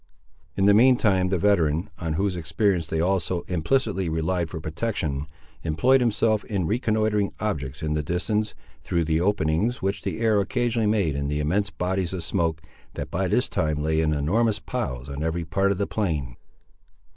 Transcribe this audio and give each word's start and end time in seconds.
In 0.57 0.65
the 0.65 0.73
mean 0.73 0.97
time 0.97 1.29
the 1.29 1.37
veteran, 1.37 1.91
on 1.99 2.13
whose 2.13 2.35
experience 2.35 2.87
they 2.87 2.99
all 2.99 3.19
so 3.19 3.45
implicitly 3.47 4.09
relied 4.09 4.49
for 4.49 4.59
protection, 4.59 5.27
employed 5.61 6.01
himself 6.01 6.43
in 6.45 6.65
reconnoitring 6.65 7.33
objects 7.39 7.83
in 7.83 7.93
the 7.93 8.01
distance, 8.01 8.55
through 8.81 9.03
the 9.03 9.21
openings 9.21 9.83
which 9.83 10.01
the 10.01 10.17
air 10.17 10.39
occasionally 10.41 10.87
made 10.87 11.13
in 11.15 11.27
the 11.27 11.39
immense 11.39 11.69
bodies 11.69 12.13
of 12.13 12.23
smoke, 12.23 12.63
that 12.95 13.11
by 13.11 13.27
this 13.27 13.47
time 13.47 13.83
lay 13.83 14.01
in 14.01 14.11
enormous 14.11 14.57
piles 14.57 15.07
on 15.07 15.21
every 15.21 15.45
part 15.45 15.71
of 15.71 15.77
the 15.77 15.85
plain. 15.85 16.35